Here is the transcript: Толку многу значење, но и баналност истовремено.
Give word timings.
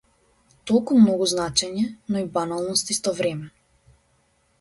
Толку 0.69 0.95
многу 1.01 1.27
значење, 1.33 1.83
но 2.15 2.23
и 2.23 2.27
баналност 2.39 2.91
истовремено. 2.95 3.53